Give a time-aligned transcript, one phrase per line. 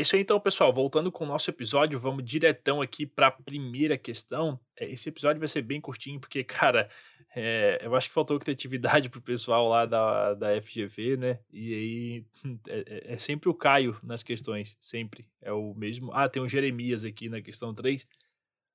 [0.00, 0.72] É isso aí então, pessoal.
[0.72, 4.58] Voltando com o nosso episódio, vamos diretão aqui para a primeira questão.
[4.74, 6.88] É, esse episódio vai ser bem curtinho, porque, cara,
[7.36, 11.38] é, eu acho que faltou criatividade pro pessoal lá da, da FGV, né?
[11.52, 12.24] E aí
[12.66, 15.28] é, é, é, sempre o Caio nas questões, sempre.
[15.42, 16.10] É o mesmo.
[16.14, 18.06] Ah, tem o Jeremias aqui na questão 3,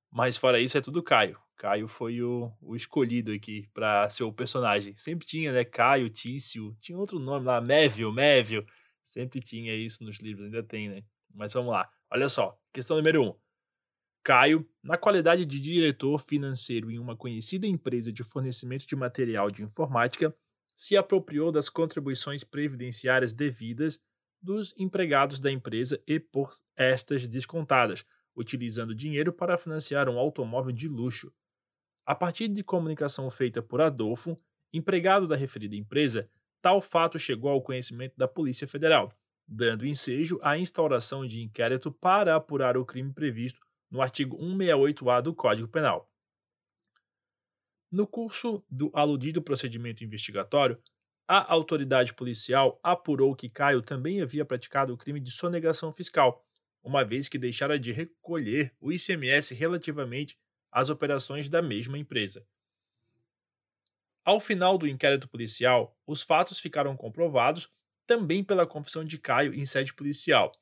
[0.08, 1.40] mas fora isso é tudo Caio.
[1.56, 4.94] Caio foi o, o escolhido aqui para ser o personagem.
[4.94, 5.64] Sempre tinha, né?
[5.64, 8.64] Caio, Tício, tinha outro nome lá, Mévio, Mévio.
[9.04, 11.02] Sempre tinha isso nos livros, ainda tem, né?
[11.36, 11.90] Mas vamos lá.
[12.10, 13.26] Olha só, questão número 1.
[13.26, 13.34] Um.
[14.24, 19.62] Caio, na qualidade de diretor financeiro em uma conhecida empresa de fornecimento de material de
[19.62, 20.34] informática,
[20.74, 24.00] se apropriou das contribuições previdenciárias devidas
[24.42, 30.88] dos empregados da empresa e por estas descontadas, utilizando dinheiro para financiar um automóvel de
[30.88, 31.32] luxo.
[32.04, 34.36] A partir de comunicação feita por Adolfo,
[34.72, 36.28] empregado da referida empresa,
[36.66, 39.12] Tal fato chegou ao conhecimento da Polícia Federal,
[39.46, 43.60] dando ensejo à instauração de inquérito para apurar o crime previsto
[43.90, 46.10] no artigo 168-A do Código Penal.
[47.90, 50.80] No curso do aludido procedimento investigatório,
[51.28, 56.42] a autoridade policial apurou que Caio também havia praticado o crime de sonegação fiscal,
[56.82, 60.38] uma vez que deixara de recolher o ICMS relativamente
[60.70, 62.46] às operações da mesma empresa.
[64.24, 67.68] Ao final do inquérito policial, os fatos ficaram comprovados
[68.06, 70.52] também pela confissão de Caio em sede policial.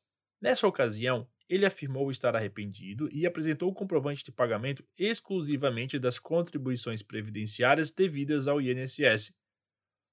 [0.41, 7.03] Nessa ocasião, ele afirmou estar arrependido e apresentou o comprovante de pagamento exclusivamente das contribuições
[7.03, 9.37] previdenciárias devidas ao INSS.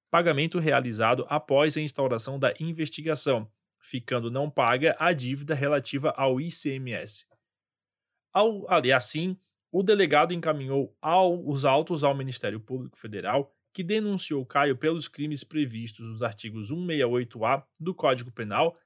[0.10, 7.28] Pagamento realizado após a instauração da investigação, ficando não paga a dívida relativa ao ICMS.
[8.34, 9.38] Ao, ali, assim,
[9.72, 15.44] o delegado encaminhou ao, os autos ao Ministério Público Federal, que denunciou Caio pelos crimes
[15.44, 18.78] previstos nos artigos 168-A do Código Penal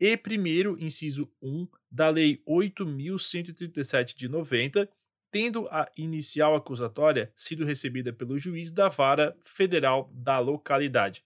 [0.00, 4.88] e 1 inciso 1 da Lei 8.137 de 90,
[5.30, 11.24] tendo a inicial acusatória sido recebida pelo juiz da vara federal da localidade.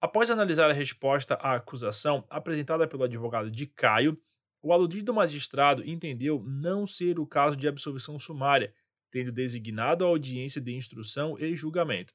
[0.00, 4.20] Após analisar a resposta à acusação apresentada pelo advogado de Caio,
[4.62, 8.74] o aludido magistrado entendeu não ser o caso de absolvição sumária,
[9.10, 12.12] tendo designado a audiência de instrução e julgamento.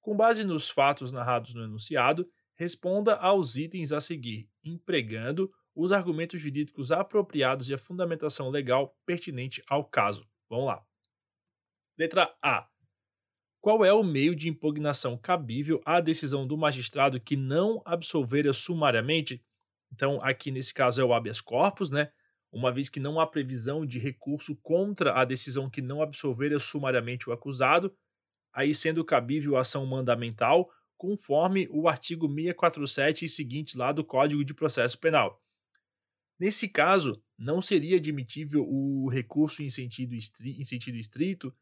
[0.00, 6.40] Com base nos fatos narrados no enunciado, responda aos itens a seguir, empregando os argumentos
[6.40, 10.26] jurídicos apropriados e a fundamentação legal pertinente ao caso.
[10.48, 10.82] Vamos lá.
[11.98, 12.68] Letra A.
[13.60, 19.44] Qual é o meio de impugnação cabível à decisão do magistrado que não absolvera sumariamente
[19.92, 22.10] então, aqui nesse caso é o habeas corpus, né?
[22.52, 27.28] Uma vez que não há previsão de recurso contra a decisão que não absolver sumariamente
[27.28, 27.94] o acusado,
[28.52, 34.44] aí sendo cabível a ação mandamental, conforme o artigo 647 e seguintes lá do Código
[34.44, 35.42] de Processo Penal.
[36.38, 41.54] Nesse caso, não seria admitível o recurso em sentido, em sentido estrito,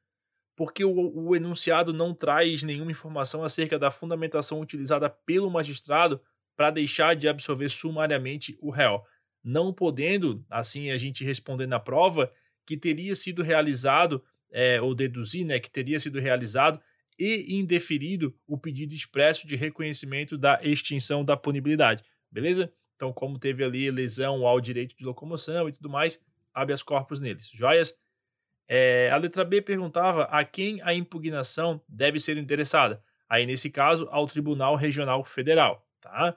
[0.57, 6.21] porque o, o enunciado não traz nenhuma informação acerca da fundamentação utilizada pelo magistrado
[6.57, 9.03] para deixar de absolver sumariamente o réu,
[9.45, 12.33] não podendo, assim, a gente responder na prova
[12.65, 16.81] que teria sido realizado, é, ou deduzir, né, que teria sido realizado
[17.19, 22.73] e indeferido o pedido expresso de reconhecimento da extinção da punibilidade, beleza?
[22.97, 26.21] Então, como teve ali lesão ao direito de locomoção e tudo mais,
[26.53, 27.95] habeas corpus neles, joias?
[28.67, 33.03] É, a letra B perguntava a quem a impugnação deve ser endereçada.
[33.29, 36.37] Aí, nesse caso, ao Tribunal Regional Federal, tá?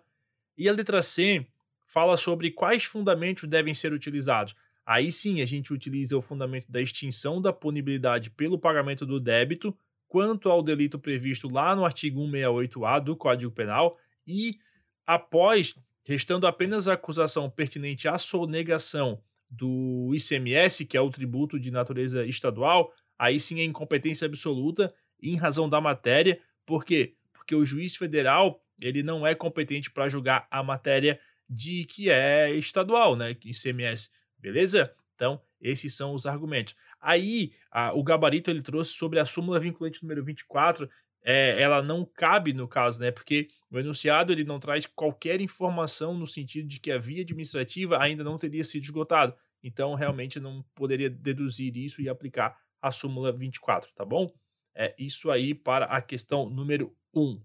[0.58, 1.46] E a letra C
[1.88, 4.54] fala sobre quais fundamentos devem ser utilizados.
[4.86, 9.76] Aí sim a gente utiliza o fundamento da extinção da punibilidade pelo pagamento do débito,
[10.08, 14.58] quanto ao delito previsto lá no artigo 168A do Código Penal, e
[15.06, 21.72] após, restando apenas a acusação pertinente à sonegação do ICMS, que é o tributo de
[21.72, 26.40] natureza estadual, aí sim é incompetência absoluta em razão da matéria.
[26.66, 27.16] Por quê?
[27.34, 31.20] Porque o juiz federal ele não é competente para julgar a matéria
[31.50, 34.94] de que é estadual, né, ICMS, beleza?
[35.16, 36.76] Então, esses são os argumentos.
[37.00, 40.90] Aí, a, o gabarito ele trouxe sobre a súmula vinculante número 24,
[41.24, 43.12] é, ela não cabe no caso, né?
[43.12, 48.02] Porque o enunciado ele não traz qualquer informação no sentido de que a via administrativa
[48.02, 49.36] ainda não teria sido esgotada.
[49.62, 54.32] Então, realmente não poderia deduzir isso e aplicar a súmula 24, tá bom?
[54.74, 57.42] É isso aí para a questão número 1.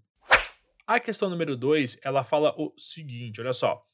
[0.85, 3.85] A questão número 2, ela fala o seguinte, olha só.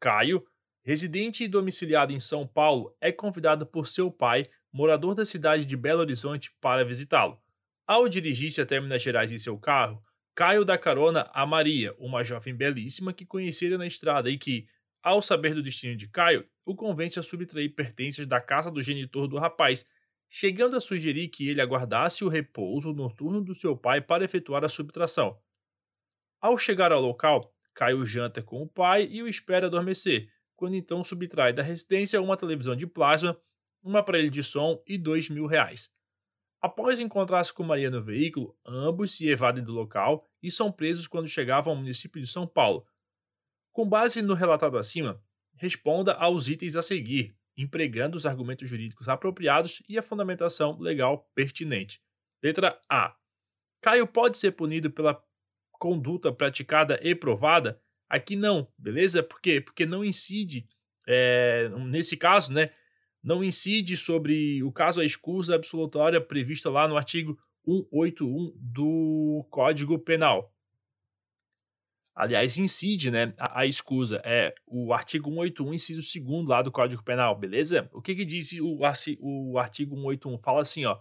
[0.00, 0.44] Caio,
[0.84, 5.76] residente e domiciliado em São Paulo, é convidado por seu pai, morador da cidade de
[5.76, 7.40] Belo Horizonte, para visitá-lo.
[7.86, 10.00] Ao dirigir-se até Minas Gerais em seu carro,
[10.34, 14.68] Caio dá carona a Maria, uma jovem belíssima que conhecera na estrada e que,
[15.02, 19.26] ao saber do destino de Caio, o convence a subtrair pertences da casa do genitor
[19.28, 19.86] do rapaz,
[20.28, 24.68] chegando a sugerir que ele aguardasse o repouso noturno do seu pai para efetuar a
[24.68, 25.40] subtração.
[26.40, 31.04] Ao chegar ao local, Caio janta com o pai e o espera adormecer, quando então
[31.04, 33.38] subtrai da residência uma televisão de plasma,
[33.84, 35.90] um aparelho de som e dois mil reais.
[36.58, 41.28] Após encontrar-se com Maria no veículo, ambos se evadem do local e são presos quando
[41.28, 42.86] chegavam ao município de São Paulo.
[43.72, 45.22] Com base no relatado acima,
[45.54, 52.00] responda aos itens a seguir, empregando os argumentos jurídicos apropriados e a fundamentação legal pertinente.
[52.42, 53.14] Letra A.
[53.82, 55.22] Caio pode ser punido pela
[55.78, 57.80] conduta praticada e provada?
[58.08, 59.22] Aqui não, beleza?
[59.22, 59.60] Por quê?
[59.60, 60.66] Porque não incide,
[61.06, 62.70] é, nesse caso, né?
[63.22, 67.36] Não incide sobre o caso a escusa absolutória prevista lá no artigo
[67.66, 70.52] 181 do Código Penal.
[72.14, 73.34] Aliás, incide, né?
[73.36, 77.90] A, a escusa é o artigo 181, inciso 2 lá do Código Penal, beleza?
[77.92, 78.78] O que, que diz o,
[79.20, 80.38] o artigo 181?
[80.38, 80.98] Fala assim, ó.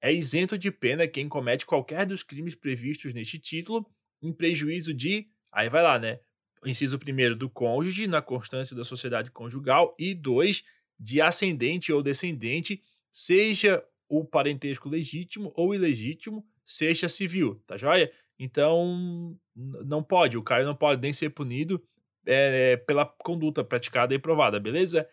[0.00, 3.88] É isento de pena quem comete qualquer dos crimes previstos neste título
[4.22, 5.26] em prejuízo de.
[5.50, 6.20] Aí vai lá, né?
[6.64, 10.62] Inciso primeiro do cônjuge na constância da sociedade conjugal e dois
[10.98, 12.80] de ascendente ou descendente,
[13.10, 18.12] seja o parentesco legítimo ou ilegítimo, seja civil, tá joia?
[18.38, 21.82] Então, não pode, o Caio não pode nem ser punido
[22.24, 25.08] é, pela conduta praticada e provada, beleza?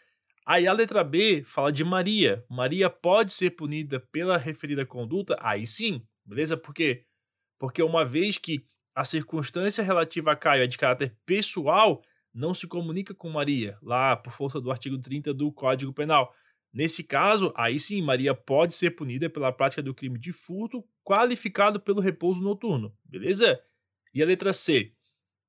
[0.46, 2.44] Aí a letra B fala de Maria.
[2.50, 5.38] Maria pode ser punida pela referida conduta?
[5.40, 6.58] Aí sim, beleza?
[6.58, 7.06] Por quê?
[7.60, 12.04] Porque uma vez que a circunstância relativa a Caio é de caráter pessoal,
[12.34, 16.34] não se comunica com Maria, lá por força do artigo 30 do Código Penal.
[16.72, 21.80] Nesse caso, aí sim, Maria pode ser punida pela prática do crime de furto qualificado
[21.80, 23.60] pelo repouso noturno, beleza?
[24.14, 24.94] E a letra C.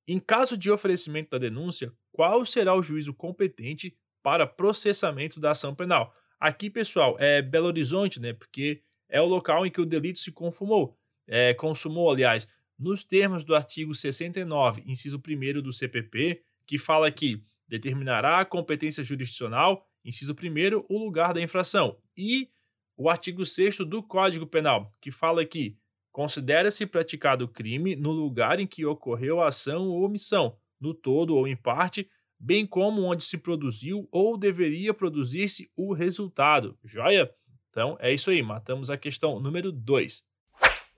[0.07, 5.75] Em caso de oferecimento da denúncia, qual será o juízo competente para processamento da ação
[5.75, 6.13] penal?
[6.39, 8.33] Aqui, pessoal, é Belo Horizonte, né?
[8.33, 10.97] Porque é o local em que o delito se consumou,
[11.27, 12.47] é, consumou, aliás,
[12.81, 19.03] nos termos do artigo 69, inciso 1 do CPP, que fala que determinará a competência
[19.03, 22.49] jurisdicional inciso 1 o lugar da infração, e
[22.97, 25.77] o artigo 6 do Código Penal, que fala que
[26.11, 31.35] considera-se praticado o crime no lugar em que ocorreu a ação ou omissão, no todo
[31.35, 36.77] ou em parte, bem como onde se produziu ou deveria produzir-se o resultado.
[36.83, 37.31] Joia?
[37.69, 40.23] Então é isso aí, matamos a questão número 2.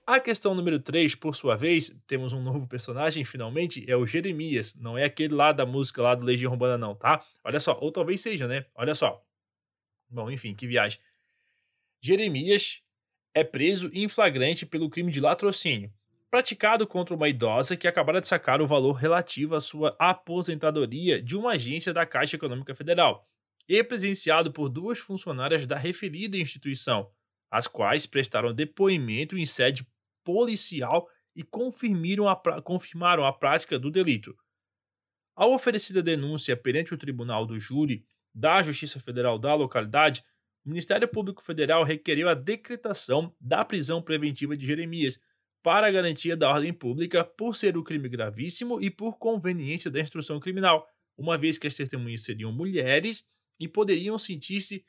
[0.06, 4.74] A questão número 3, por sua vez, temos um novo personagem, finalmente, é o Jeremias.
[4.74, 7.24] Não é aquele lá da música lá do Legião Urbana, não, tá?
[7.42, 8.66] Olha só, ou talvez seja, né?
[8.74, 9.24] Olha só.
[10.10, 11.00] Bom, enfim, que viagem.
[12.02, 12.82] Jeremias
[13.32, 15.90] é preso em flagrante pelo crime de latrocínio,
[16.30, 21.34] praticado contra uma idosa que acabara de sacar o valor relativo à sua aposentadoria de
[21.34, 23.26] uma agência da Caixa Econômica Federal,
[23.66, 27.10] e presenciado por duas funcionárias da referida instituição,
[27.50, 29.86] as quais prestaram depoimento em sede
[30.24, 34.36] policial e confirmaram a, confirmaram a prática do delito.
[35.36, 40.24] Ao oferecida denúncia perante o Tribunal do Júri da Justiça Federal da localidade,
[40.64, 45.20] o Ministério Público Federal requereu a decretação da prisão preventiva de Jeremias
[45.62, 49.90] para a garantia da ordem pública por ser o um crime gravíssimo e por conveniência
[49.90, 50.86] da instrução criminal,
[51.16, 53.26] uma vez que as testemunhas seriam mulheres
[53.58, 54.84] e poderiam sentir-se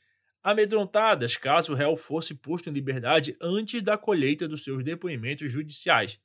[0.45, 6.21] amedrontadas caso o réu fosse posto em liberdade antes da colheita dos seus depoimentos judiciais.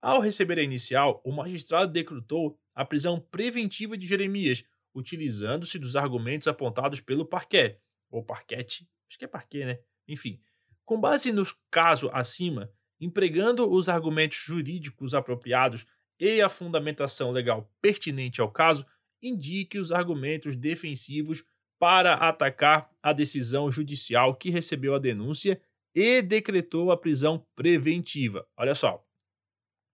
[0.00, 4.64] Ao receber a inicial, o magistrado decretou a prisão preventiva de Jeremias,
[4.94, 7.78] utilizando-se dos argumentos apontados pelo parquet,
[8.10, 9.80] ou parquete, acho que é parquet, né?
[10.08, 10.40] Enfim,
[10.82, 15.84] com base nos casos acima, empregando os argumentos jurídicos apropriados
[16.18, 18.86] e a fundamentação legal pertinente ao caso,
[19.20, 21.44] indique os argumentos defensivos
[21.78, 25.60] para atacar a decisão judicial que recebeu a denúncia
[25.94, 28.46] e decretou a prisão preventiva.
[28.56, 29.04] Olha só,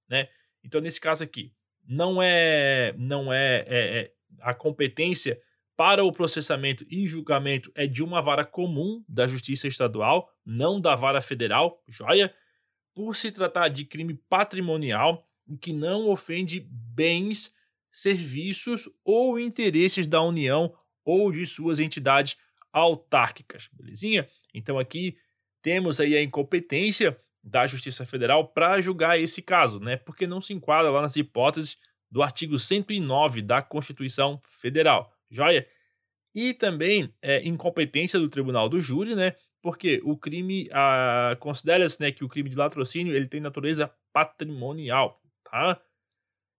[0.09, 0.29] né?
[0.65, 1.53] Então nesse caso aqui
[1.85, 5.41] não é não é, é, é a competência
[5.77, 10.95] para o processamento e julgamento é de uma vara comum da Justiça Estadual, não da
[10.95, 12.33] vara federal, joia?
[12.95, 15.27] Por se tratar de crime patrimonial
[15.61, 17.55] que não ofende bens,
[17.91, 22.37] serviços ou interesses da União ou de suas entidades
[22.73, 24.28] autárquicas, belezinha?
[24.54, 25.16] Então aqui
[25.62, 29.97] temos aí a incompetência da Justiça Federal para julgar esse caso, né?
[29.97, 31.76] Porque não se enquadra lá nas hipóteses
[32.11, 35.66] do artigo 109 da Constituição Federal, joia?
[36.35, 39.35] E também é, incompetência do Tribunal do Júri, né?
[39.61, 45.21] Porque o crime, ah, considera-se né, que o crime de latrocínio ele tem natureza patrimonial,
[45.44, 45.80] tá?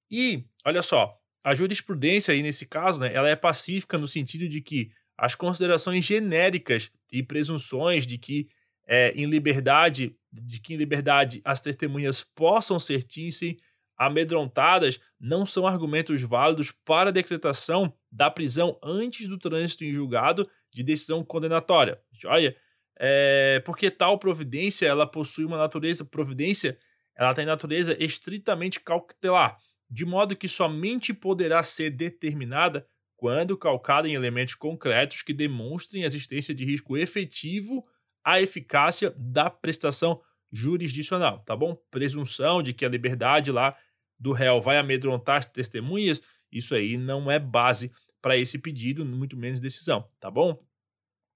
[0.10, 4.62] E, olha só, a jurisprudência aí nesse caso, né, ela é pacífica no sentido de
[4.62, 8.48] que as considerações genéricas e presunções de que
[8.88, 13.58] é, em liberdade, de que em liberdade as testemunhas possam sentir-se
[13.96, 20.50] amedrontadas, não são argumentos válidos para a decretação da prisão antes do trânsito em julgado
[20.74, 22.00] de decisão condenatória.
[22.12, 22.56] Joia?
[23.00, 26.78] É, porque tal providência ela possui uma natureza providência,
[27.16, 29.58] ela tem natureza estritamente cautelar,
[29.94, 32.84] de modo que somente poderá ser determinada
[33.16, 37.86] quando calcada em elementos concretos que demonstrem a existência de risco efetivo
[38.24, 40.20] à eficácia da prestação
[40.52, 41.76] jurisdicional, tá bom?
[41.92, 43.78] Presunção de que a liberdade lá
[44.18, 46.20] do réu vai amedrontar as testemunhas,
[46.52, 50.60] isso aí não é base para esse pedido, muito menos decisão, tá bom?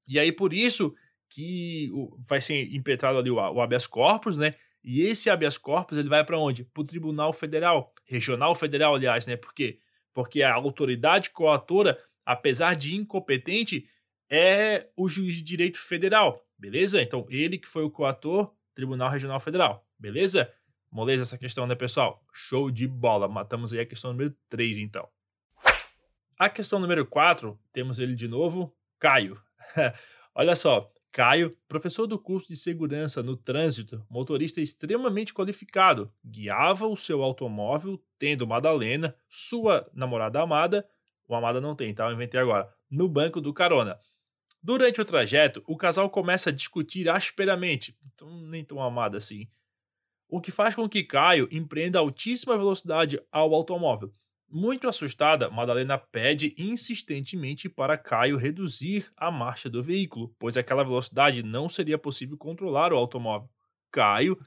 [0.08, 0.96] E aí por isso
[1.30, 1.92] que
[2.28, 4.52] vai ser impetrado ali o, habeas corpus, né?
[4.84, 6.64] E esse habeas corpus ele vai para onde?
[6.64, 9.36] Para o Tribunal Federal, Regional Federal, aliás, né?
[9.36, 9.80] Por quê?
[10.14, 13.88] Porque a autoridade coatora, apesar de incompetente,
[14.30, 17.02] é o juiz de direito federal, beleza?
[17.02, 20.52] Então, ele que foi o coator, Tribunal Regional Federal, beleza?
[20.92, 22.24] Moleza essa questão, né, pessoal?
[22.34, 23.28] Show de bola.
[23.28, 25.08] Matamos aí a questão número 3, então.
[26.40, 29.42] A questão número 4, temos ele de novo, Caio.
[30.34, 36.96] Olha só, Caio, professor do curso de segurança no trânsito, motorista extremamente qualificado, guiava o
[36.96, 40.88] seu automóvel tendo Madalena, sua namorada amada,
[41.28, 42.08] o amada não tem, tá?
[42.08, 44.00] Eu inventei agora, no banco do carona.
[44.62, 49.48] Durante o trajeto, o casal começa a discutir asperamente, então nem tão amada assim,
[50.30, 54.12] o que faz com que Caio empreenda altíssima velocidade ao automóvel.
[54.50, 61.44] Muito assustada, Madalena pede insistentemente para Caio reduzir a marcha do veículo, pois aquela velocidade
[61.44, 63.50] não seria possível controlar o automóvel.
[63.92, 64.40] Caio,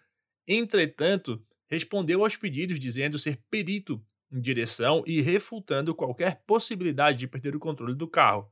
[0.48, 4.02] entretanto, respondeu aos pedidos dizendo ser perito
[4.32, 8.50] em direção e refutando qualquer possibilidade de perder o controle do carro.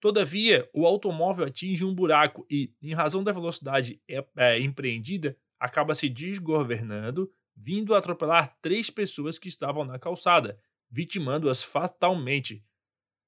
[0.00, 5.94] Todavia, o automóvel atinge um buraco e, em razão da velocidade é, é, empreendida, acaba
[5.94, 10.58] se desgovernando vindo atropelar três pessoas que estavam na calçada,
[10.90, 12.64] vitimando-as fatalmente.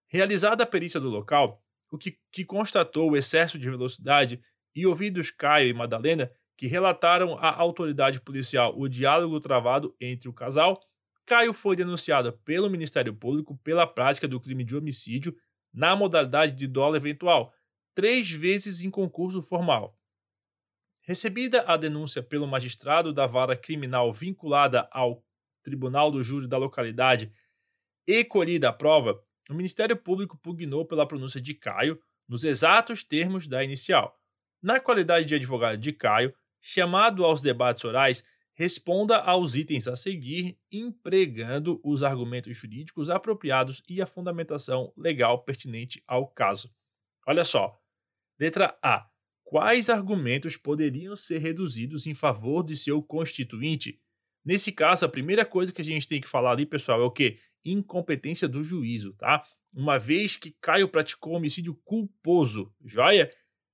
[0.06, 4.42] Realizada a perícia do local, o que, que constatou o excesso de velocidade
[4.74, 10.32] e ouvidos Caio e Madalena, que relataram à autoridade policial o diálogo travado entre o
[10.32, 10.80] casal,
[11.26, 15.34] Caio foi denunciado pelo Ministério Público pela prática do crime de homicídio
[15.72, 17.52] na modalidade de dolo eventual,
[17.94, 19.98] três vezes em concurso formal.
[21.06, 25.22] Recebida a denúncia pelo magistrado da vara criminal vinculada ao
[25.62, 27.30] Tribunal do Júri da localidade
[28.06, 33.46] e colhida a prova, o Ministério Público pugnou pela pronúncia de Caio nos exatos termos
[33.46, 34.18] da inicial.
[34.62, 40.58] Na qualidade de advogado de Caio, chamado aos debates orais, responda aos itens a seguir,
[40.72, 46.74] empregando os argumentos jurídicos apropriados e a fundamentação legal pertinente ao caso.
[47.26, 47.78] Olha só.
[48.38, 49.13] Letra A
[49.44, 54.00] quais argumentos poderiam ser reduzidos em favor de seu constituinte.
[54.44, 57.10] Nesse caso, a primeira coisa que a gente tem que falar ali, pessoal, é o
[57.10, 57.36] que?
[57.64, 59.42] Incompetência do juízo, tá?
[59.72, 63.30] Uma vez que Caio praticou homicídio culposo, joia?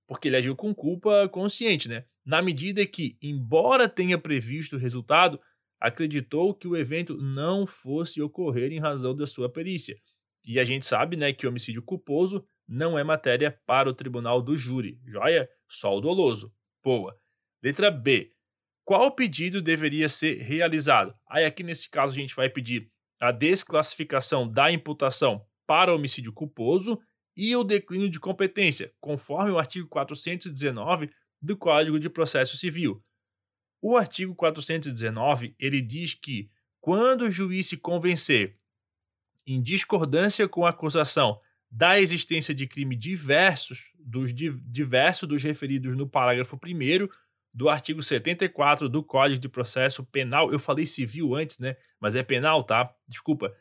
[0.06, 2.04] Porque ele agiu com culpa consciente, né?
[2.24, 5.40] Na medida que, embora tenha previsto o resultado,
[5.80, 9.96] acreditou que o evento não fosse ocorrer em razão da sua perícia.
[10.44, 14.56] E a gente sabe, né, que homicídio culposo não é matéria para o tribunal do
[14.56, 15.50] júri, joia?
[15.68, 16.54] Só o doloso.
[16.84, 17.18] Boa.
[17.60, 18.32] Letra B.
[18.84, 21.12] Qual pedido deveria ser realizado?
[21.28, 22.88] Aí aqui nesse caso a gente vai pedir
[23.20, 27.00] a desclassificação da imputação para homicídio culposo
[27.36, 31.10] e o declínio de competência, conforme o artigo 419
[31.42, 33.02] do Código de Processo Civil.
[33.82, 36.50] O artigo 419, ele diz que
[36.80, 38.58] quando o juiz se convencer
[39.44, 46.08] em discordância com a acusação da existência de crime diversos dos diversos dos referidos no
[46.08, 47.08] parágrafo 1
[47.52, 50.52] do artigo 74 do Código de Processo Penal.
[50.52, 51.76] Eu falei civil antes, né?
[52.00, 52.92] Mas é penal, tá?
[53.08, 53.54] Desculpa.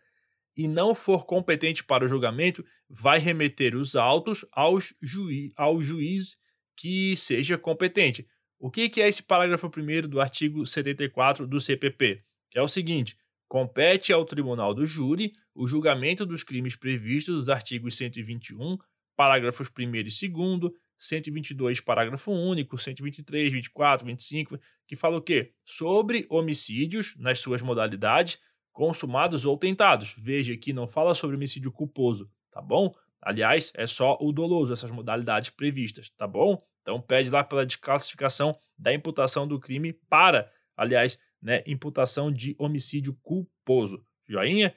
[0.55, 6.37] E não for competente para o julgamento, vai remeter os autos aos juiz, ao juiz
[6.75, 8.27] que seja competente.
[8.59, 12.23] O que, que é esse parágrafo 1 do artigo 74 do CPP?
[12.53, 17.97] É o seguinte: compete ao tribunal do júri o julgamento dos crimes previstos nos artigos
[17.97, 18.77] 121,
[19.13, 25.51] parágrafos 1 e 2, 122, parágrafo único, 123, 24, 25, que fala o quê?
[25.65, 28.39] Sobre homicídios nas suas modalidades,
[28.71, 30.15] consumados ou tentados.
[30.17, 32.95] Veja que não fala sobre homicídio culposo, tá bom?
[33.21, 36.57] Aliás, é só o doloso, essas modalidades previstas, tá bom?
[36.81, 43.13] Então pede lá pela desclassificação da imputação do crime para, aliás, né, imputação de homicídio
[43.21, 44.05] culposo.
[44.29, 44.73] Joinha?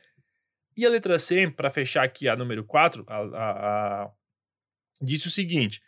[0.76, 4.12] E a letra C, para fechar aqui a número 4, a, a, a,
[5.00, 5.82] disse o seguinte: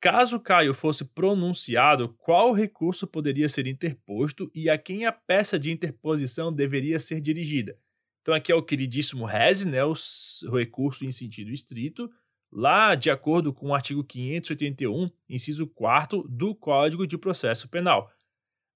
[0.00, 5.70] caso Caio fosse pronunciado, qual recurso poderia ser interposto e a quem a peça de
[5.70, 7.78] interposição deveria ser dirigida?
[8.20, 12.10] Então, aqui é o queridíssimo Reze, né, o, o recurso em sentido estrito,
[12.52, 18.10] lá de acordo com o artigo 581, inciso 4 do Código de Processo Penal.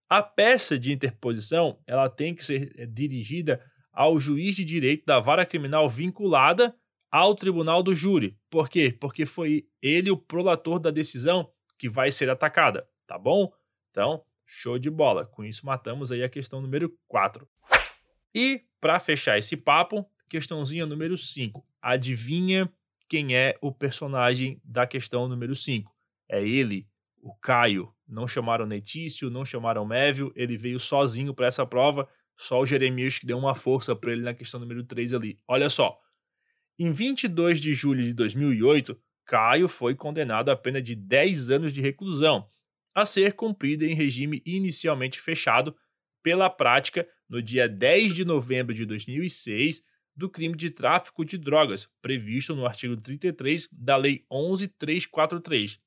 [0.08, 3.60] A peça de interposição ela tem que ser eh, dirigida
[3.94, 6.74] ao juiz de direito da vara criminal vinculada
[7.10, 8.36] ao tribunal do júri.
[8.50, 8.96] Por quê?
[9.00, 11.48] Porque foi ele o prolator da decisão
[11.78, 13.52] que vai ser atacada, tá bom?
[13.90, 15.24] Então, show de bola.
[15.24, 17.48] Com isso matamos aí a questão número 4.
[18.34, 21.64] E para fechar esse papo, questãozinha número 5.
[21.80, 22.68] Adivinha
[23.08, 25.94] quem é o personagem da questão número 5?
[26.28, 26.88] É ele,
[27.22, 27.94] o Caio.
[28.06, 33.18] Não chamaram Netício, não chamaram Mévio, ele veio sozinho para essa prova só o Jeremias
[33.18, 35.38] que deu uma força para ele na questão número 3 ali.
[35.46, 35.98] Olha só.
[36.78, 41.80] Em 22 de julho de 2008, Caio foi condenado a pena de 10 anos de
[41.80, 42.48] reclusão,
[42.94, 45.74] a ser cumprida em regime inicialmente fechado
[46.22, 49.82] pela prática no dia 10 de novembro de 2006
[50.16, 55.80] do crime de tráfico de drogas, previsto no artigo 33 da Lei 11343.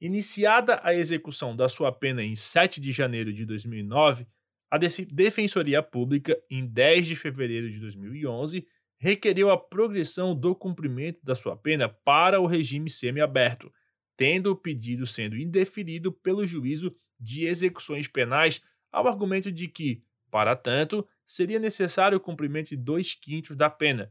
[0.00, 4.26] Iniciada a execução da sua pena em 7 de janeiro de 2009,
[4.72, 11.34] a Defensoria Pública, em 10 de fevereiro de 2011, requereu a progressão do cumprimento da
[11.34, 13.70] sua pena para o regime semiaberto,
[14.16, 20.56] tendo o pedido sendo indeferido pelo juízo de execuções penais ao argumento de que, para
[20.56, 24.10] tanto, seria necessário o cumprimento de dois quintos da pena.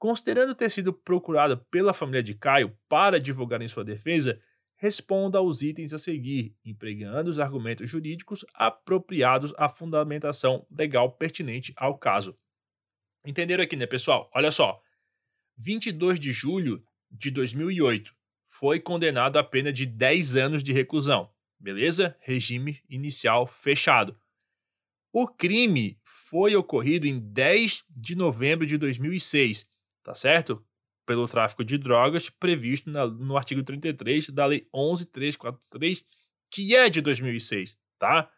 [0.00, 4.42] Considerando ter sido procurado pela família de Caio para divulgar em sua defesa,
[4.80, 11.98] responda aos itens a seguir, empregando os argumentos jurídicos apropriados à fundamentação legal pertinente ao
[11.98, 12.34] caso.
[13.26, 14.30] Entenderam aqui, né, pessoal?
[14.34, 14.80] Olha só.
[15.58, 18.14] 22 de julho de 2008
[18.46, 21.30] foi condenado a pena de 10 anos de reclusão.
[21.58, 22.16] Beleza?
[22.18, 24.18] Regime inicial fechado.
[25.12, 29.66] O crime foi ocorrido em 10 de novembro de 2006,
[30.02, 30.64] tá certo?
[31.10, 36.04] Pelo tráfico de drogas previsto na, no artigo 33 da Lei 11343,
[36.48, 38.30] que é de 2006, tá?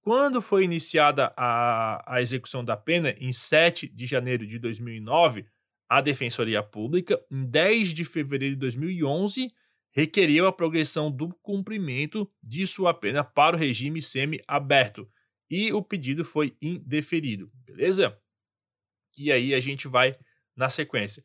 [0.00, 5.44] Quando foi iniciada a, a execução da pena, em 7 de janeiro de 2009,
[5.88, 9.52] a Defensoria Pública, em 10 de fevereiro de 2011,
[9.90, 15.10] requeriu a progressão do cumprimento de sua pena para o regime semi-aberto
[15.50, 18.16] e o pedido foi indeferido, beleza?
[19.18, 20.16] E aí a gente vai
[20.54, 21.24] na sequência.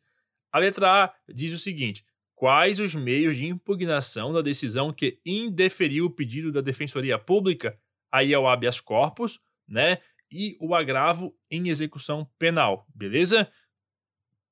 [0.52, 6.06] A letra A diz o seguinte: quais os meios de impugnação da decisão que indeferiu
[6.06, 7.78] o pedido da Defensoria Pública?
[8.10, 9.98] Aí é o habeas corpus, né?
[10.30, 13.50] E o agravo em execução penal, beleza?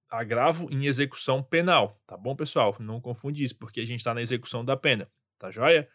[0.09, 2.77] Agravo em execução penal, tá bom, pessoal?
[2.79, 5.89] Não confunde isso, porque a gente está na execução da pena, tá joia?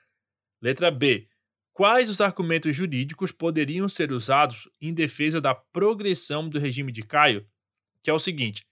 [0.61, 1.27] Letra B.
[1.73, 7.47] Quais os argumentos jurídicos poderiam ser usados em defesa da progressão do regime de Caio?
[8.03, 8.65] Que é o seguinte: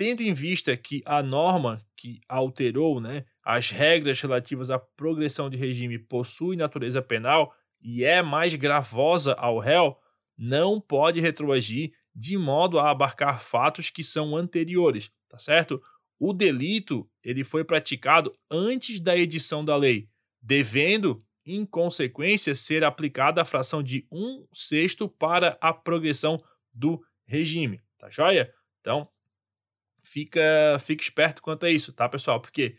[0.00, 5.58] tendo em vista que a norma que alterou né, as regras relativas à progressão de
[5.58, 9.98] regime possui natureza penal e é mais gravosa ao réu,
[10.38, 15.82] não pode retroagir de modo a abarcar fatos que são anteriores, tá certo?
[16.18, 20.08] O delito ele foi praticado antes da edição da lei,
[20.40, 27.82] devendo, em consequência, ser aplicada a fração de um sexto para a progressão do regime,
[27.98, 28.50] tá joia?
[28.80, 29.06] Então,
[30.10, 30.40] fica,
[30.80, 32.40] fica esperto quanto a isso, tá, pessoal?
[32.40, 32.76] Porque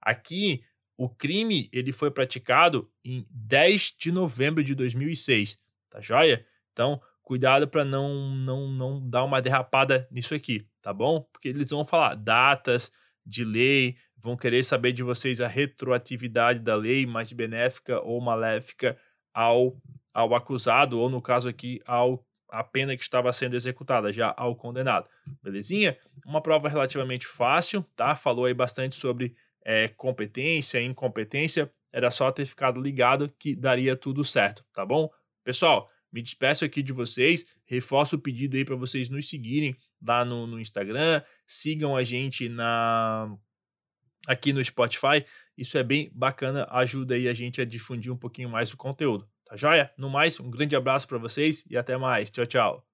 [0.00, 0.62] aqui
[0.96, 6.46] o crime ele foi praticado em 10 de novembro de 2006, tá joia?
[6.72, 11.22] Então, cuidado para não, não, não dar uma derrapada nisso aqui, tá bom?
[11.32, 12.92] Porque eles vão falar datas
[13.24, 18.98] de lei, vão querer saber de vocês a retroatividade da lei mais benéfica ou maléfica
[19.32, 19.80] ao,
[20.12, 24.54] ao acusado, ou no caso aqui, ao a pena que estava sendo executada já ao
[24.54, 25.08] condenado.
[25.42, 25.98] Belezinha?
[26.24, 28.14] Uma prova relativamente fácil, tá?
[28.14, 31.70] Falou aí bastante sobre é, competência, incompetência.
[31.92, 35.10] Era só ter ficado ligado que daria tudo certo, tá bom?
[35.42, 37.44] Pessoal, me despeço aqui de vocês.
[37.64, 41.22] Reforço o pedido aí para vocês nos seguirem lá no, no Instagram.
[41.44, 43.36] Sigam a gente na
[44.28, 45.24] aqui no Spotify.
[45.58, 49.28] Isso é bem bacana, ajuda aí a gente a difundir um pouquinho mais o conteúdo.
[49.54, 49.88] Tá joia?
[49.96, 52.28] No mais, um grande abraço para vocês e até mais.
[52.28, 52.93] Tchau, tchau.